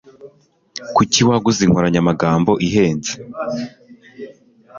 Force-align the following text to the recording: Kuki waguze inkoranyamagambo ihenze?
Kuki 0.95 1.19
waguze 1.27 1.59
inkoranyamagambo 1.63 2.51
ihenze? 2.67 3.11